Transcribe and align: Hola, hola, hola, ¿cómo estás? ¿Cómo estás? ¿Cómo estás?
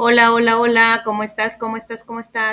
Hola, 0.00 0.32
hola, 0.32 0.60
hola, 0.60 1.02
¿cómo 1.04 1.24
estás? 1.24 1.56
¿Cómo 1.56 1.76
estás? 1.76 2.04
¿Cómo 2.04 2.20
estás? 2.20 2.46